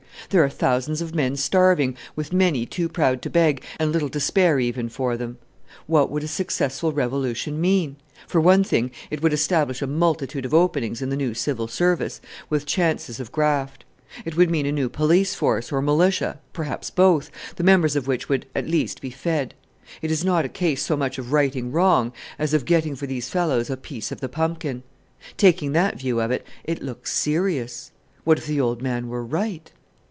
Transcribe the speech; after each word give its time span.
There 0.29 0.43
are 0.45 0.49
thousands 0.49 1.01
of 1.01 1.13
men 1.13 1.35
starving, 1.35 1.97
with 2.15 2.31
many 2.31 2.65
too 2.65 2.87
proud 2.87 3.21
to 3.23 3.29
beg, 3.29 3.63
and 3.77 3.91
little 3.91 4.07
to 4.11 4.19
spare 4.21 4.61
even 4.61 4.87
for 4.87 5.17
them. 5.17 5.39
What 5.87 6.09
would 6.09 6.23
a 6.23 6.27
successful 6.29 6.93
revolution 6.93 7.59
mean? 7.59 7.97
For 8.27 8.39
one 8.39 8.63
thing, 8.63 8.91
it 9.09 9.21
would 9.21 9.33
establish 9.33 9.81
a 9.81 9.87
multitude 9.87 10.45
of 10.45 10.53
openings 10.53 11.01
in 11.01 11.09
the 11.09 11.17
new 11.17 11.33
Civil 11.33 11.67
Service 11.67 12.21
with 12.49 12.65
chances 12.65 13.19
of 13.19 13.33
graft. 13.33 13.83
It 14.23 14.37
would 14.37 14.49
mean 14.49 14.65
a 14.65 14.71
new 14.71 14.87
police 14.87 15.35
force, 15.35 15.69
or 15.69 15.81
militia, 15.81 16.39
perhaps 16.53 16.89
both, 16.91 17.29
the 17.57 17.63
members 17.63 17.97
of 17.97 18.07
which 18.07 18.29
would, 18.29 18.45
at 18.55 18.67
least, 18.69 19.01
be 19.01 19.09
fed. 19.09 19.53
It 20.01 20.11
is 20.11 20.23
not 20.23 20.45
a 20.45 20.49
case 20.49 20.81
so 20.81 20.95
much 20.95 21.17
of 21.17 21.33
righting 21.33 21.73
wrong, 21.73 22.13
as 22.39 22.53
of 22.53 22.63
getting 22.63 22.95
for 22.95 23.07
these 23.07 23.27
fellows 23.27 23.69
a 23.69 23.75
piece 23.75 24.13
of 24.13 24.21
the 24.21 24.29
pumpkin. 24.29 24.83
Taking 25.35 25.73
that 25.73 25.99
view 25.99 26.21
of 26.21 26.31
it, 26.31 26.47
it 26.63 26.81
looks 26.81 27.11
serious. 27.11 27.91
What 28.23 28.37
if 28.37 28.47
the 28.47 28.61
old 28.61 28.81
man 28.81 29.09
were 29.09 29.25
right!" 29.25 29.69